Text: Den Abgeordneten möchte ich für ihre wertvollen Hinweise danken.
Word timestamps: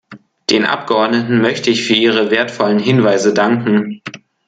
Den 0.49 0.65
Abgeordneten 0.65 1.41
möchte 1.41 1.69
ich 1.69 1.83
für 1.85 1.93
ihre 1.93 2.31
wertvollen 2.31 2.79
Hinweise 2.79 3.35
danken. 3.35 4.01